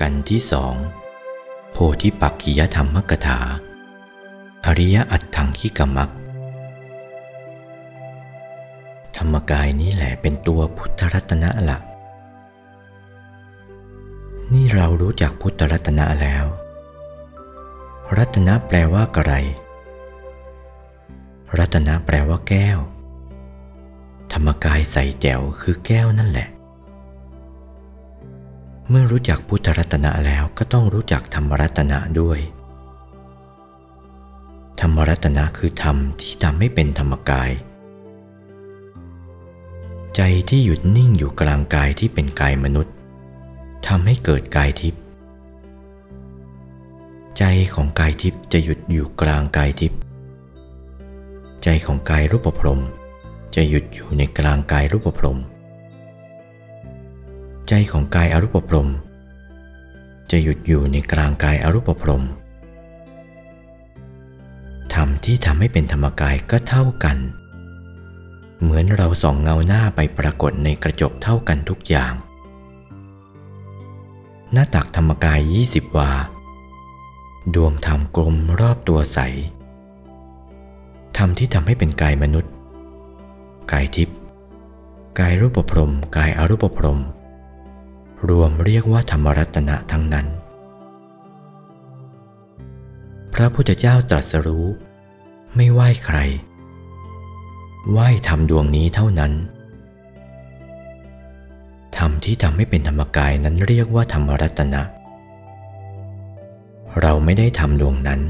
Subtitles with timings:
[0.00, 0.74] กันที่สอง
[1.72, 3.40] โพธิปักขิยธรรมกถา
[4.66, 6.10] อริยอัตถังคิกมัก
[9.16, 11.78] ธรรมกายนี้แหละเป็นตัวพุทธรัตนะละ
[14.52, 16.44] นี่เรารู้จักพุทธรัตนะแล้ว
[18.16, 19.34] รัตนะแปลว่าอะไร
[21.58, 22.78] รัตนะแปลว่าแก้ว
[24.32, 26.48] ธรรมกายใส่แจ๋วคือแก้วนั่นแหละ
[28.90, 32.38] เมื่อรู้จักพุทธรัตนะแล้วก็ต้องรู้จักธรรมรัตนะด้วย
[34.80, 37.50] ธรรมรัตนะคือธรรมที่ทำให้เป็นธรรมกาย
[40.16, 42.94] ใจที่หยุดนิ่งอยู่กลางกายที่เป็นกายมนุษย์
[43.86, 45.02] ทำให้เกิดกายทิพย์
[47.38, 50.00] ใจของกายทิพย์จะหยุดอยู่กลางกายทิพย์
[51.62, 52.82] ใจของกายรูปพรม
[53.54, 55.38] จะหยุดอยู่ในกลางกายรูปพรหม
[57.68, 58.88] ใจของกายอรูปพรม
[60.30, 62.24] จะหยุดอยู่ในกลางกายอรูปพรม
[64.94, 67.16] ธรรมที่ทำให้เป็นธรรมกายก็เท่ากัน
[68.60, 72.12] เหมือนเราส่องเงาหน้าไปปรากฏในกระจกเท่ากันทุกอย่าง
[74.52, 76.12] หน้าตักธรรมกาย20วา
[77.54, 79.18] ดวงธรรมกลมรอบตัวใส
[81.16, 82.52] ธรรมที่ทำให้เป็นกายมนุษย์
[83.72, 84.16] กายทิพย์
[85.18, 87.00] กายรูปพรม กายอรูปพรม
[88.28, 90.26] รวมเรียกว่าธรรมรัตนะทั้งนั้น
[93.34, 94.66] พระพุทธเจ้าตรัสรู้
[95.56, 96.18] ไม่ไหว้ใคร
[97.90, 99.32] ไหว้ธรรมดวงนี้เท่านั้น
[101.96, 104.82] ธรรมที่ทำให้เป็นธรรมกายนั้นเรียกว่าธรรมรัตนะ
[107.00, 108.20] เราไม่ได้ทำดวงนั้น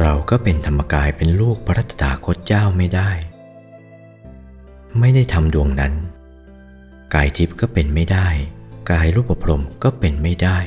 [0.00, 3.10] เราก็เป็นธรรมกายเป็นลูกพระตถาคตเจ้าไม่ได้
[4.98, 5.92] ไม่ได้ทำดวงนั้น
[7.14, 8.28] กายทิพย์ก็เป็นไม่ได้
[8.90, 10.58] กายรูปพรมก็เป็นไม่ได้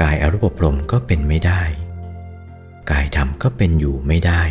[0.00, 1.62] กายอรูปพรมก็เป็นไม่ได้
[2.90, 4.42] กายธรรมก็เป็นอยู่ไม่ได้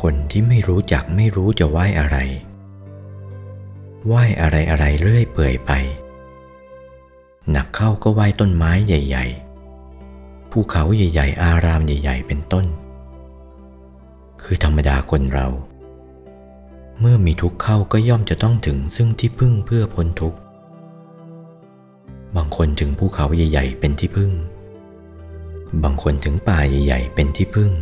[0.00, 2.16] คนที่ไม่รู้จักไม่รู้จะไหว้อะไร
[4.06, 5.70] ไหว้อะไรอะไรเรื่อยเปื่อยไป
[7.50, 9.26] หนักเข้าก็ไหว้ต้นไม้ใหญ่
[9.88, 12.66] ๆ ภูเขาใหญ่ ๆ อารามใหญ่ ๆ เป็นต้น
[14.42, 15.46] คือธรรมดาคนเรา
[17.00, 20.38] เมื่อมีทุกข์เข้าก็ย่อมจะต้องถึงซึ่งที่พึ่งเพื่อพ้นทุกข์
[22.36, 24.32] บางคนถึงภูเขาใหญ่ ๆ เป็นที่พึ่ง
[25.82, 27.72] บางคนถึงป่าใหญ่ ๆ เป็นที่พึ่ง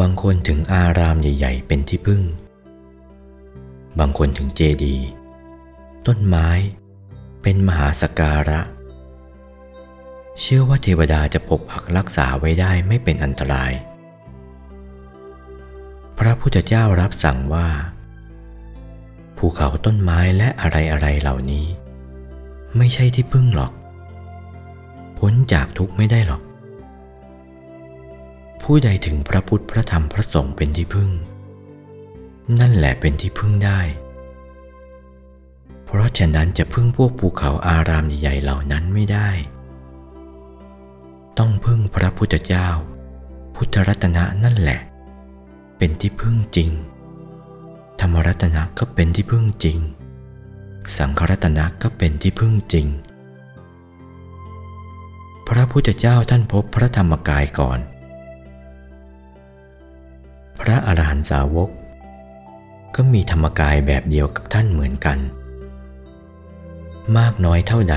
[0.00, 2.22] บางคนถึงอารามใหญ่ ๆ เป็นที่พึ่ง
[3.98, 5.06] บางคนถึงเจดีย์
[6.06, 6.48] ต้นไม้
[7.42, 8.60] เป็นมหาสการะ
[10.40, 13.72] เชื่อว่าเทวดาจะปกปักรักษาไว้ได้ไม่เป็นอันตราย
[16.18, 17.68] พระพุทธเจ้ารับสั่งว่า
[19.36, 21.66] ภูเขาต้นไม้และอะไรอะไรเหล่านี้
[22.76, 23.72] ไม่ใช่ที่พึ่งหรอก
[25.18, 26.42] พ้นจากทุกข์ไม่ได้หรอก
[28.62, 31.10] ผู้ใดถึงพระพุทธพระธรรมพระสงฆ์เป็นที่พึ่ง
[32.60, 33.80] นั่นแหละเป็นที่พึ่งได้
[35.86, 39.30] เพราะฉะนั้นจะพึ่งพวกภูเขาอารามใหญ่ๆเหล่านั้นไม่ได้
[41.38, 42.68] ต้องพึ่งพระพุทธเจ้า
[43.54, 44.80] พุทธรัตนะนั่นแหละ
[45.84, 46.70] เป็นที่พึ่งจริง
[48.00, 49.78] ธรรมรัตนะก็เป็นที่พึ่งจริง
[50.96, 52.86] สังขรัตนะก็เป็นที่พึ่งจริง
[55.48, 57.78] พระพุทธเจ้าท่านพบพระธรรมกายก่อน
[60.60, 61.70] พระอรหันตสาวก
[62.94, 65.18] ก็มีธรรมกายแบบเดียวกับท่านเหมือนกัน
[67.16, 67.96] มากน้อยเท่าใด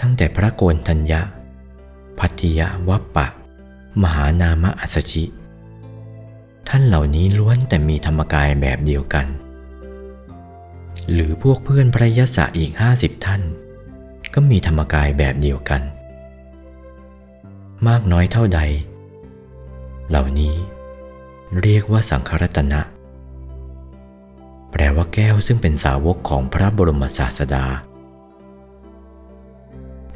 [0.00, 1.20] ตั้งแต่พระโกนทัญญะ
[2.18, 3.26] พัทธิยะวัปปะ
[4.02, 5.24] มหานามะอัสสชิ
[6.76, 9.26] ท่านเหล่านี้ล้วนแต่มีธรรมกายแบบเดียวกัน
[11.12, 13.42] หรือพวกเพื่อนพระยศะอีกห้าสิบท่าน
[14.34, 15.82] ก็มีธรรมกายแบบเดียวกัน
[17.88, 18.60] มากน้อยเท่าใด
[20.08, 20.54] เหล่านี้
[21.62, 22.80] เรียกว่าสังขรัตนะ
[24.70, 27.66] แปลว่าแก้วซึ่งเป็นสาวกของพระบรมศาสดา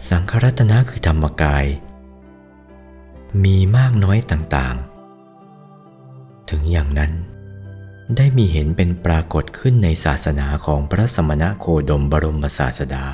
[0.09, 1.65] สังขรัตนะคือธรรมกาย
[3.45, 4.88] มีมากน้อยต่างๆ
[6.51, 7.13] ถึงอย่างนั้น
[8.17, 13.05] ได้มีเห็นเป็นปรากฏขึ้นในศาสนาของพระสมณะโคดมบรมศาสดา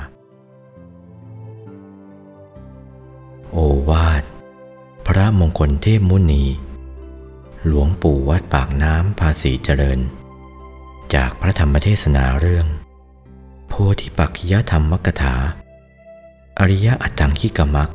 [3.51, 3.57] โอ
[3.89, 4.23] วาท
[5.07, 6.45] พระมงคลเทพมุนี
[7.65, 9.99] หลวงปู่วัดปากน้ำภาษีเจริญ
[11.15, 12.67] จากพระธรรมเทศนาเรื่อง
[13.67, 15.35] โพธิปักขิยธรรมกถา
[16.59, 17.89] อริยอัตถังคิกมัก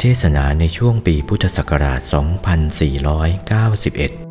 [0.00, 2.00] เทศนาในช่วงปีพุทธศักราช
[4.22, 4.27] 2491